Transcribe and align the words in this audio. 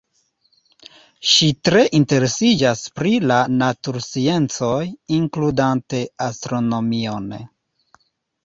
Ŝi 1.31 1.49
tre 1.69 1.83
interesiĝas 1.97 2.81
pri 3.01 3.13
la 3.33 3.37
natursciencoj, 3.59 4.73
inkludante 5.19 6.03
astronomion. 6.33 7.31